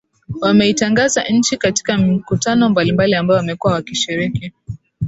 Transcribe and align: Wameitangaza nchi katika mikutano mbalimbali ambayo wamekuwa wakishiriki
Wameitangaza 0.41 1.23
nchi 1.29 1.57
katika 1.57 1.97
mikutano 1.97 2.69
mbalimbali 2.69 3.15
ambayo 3.15 3.37
wamekuwa 3.39 3.73
wakishiriki 3.73 4.51